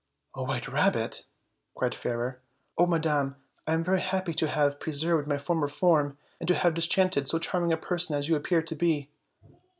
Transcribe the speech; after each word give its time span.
"A 0.33 0.41
white 0.43 0.67
rabbit!" 0.67 1.27
cried 1.75 1.93
Fairer. 1.93 2.41
"Oh, 2.75 2.87
madam, 2.87 3.35
I 3.67 3.73
am 3.73 3.83
very 3.83 3.99
happy 4.01 4.33
to 4.33 4.47
have 4.47 4.79
preserved 4.79 5.27
my 5.27 5.37
proper 5.37 5.67
form, 5.67 6.17
and 6.39 6.47
to 6.47 6.55
have 6.55 6.73
disenchanted 6.73 7.27
so 7.27 7.37
charming 7.37 7.71
a 7.71 7.77
person 7.77 8.15
as 8.15 8.27
you 8.27 8.35
appear 8.35 8.63
to 8.63 8.75
be." 8.75 9.11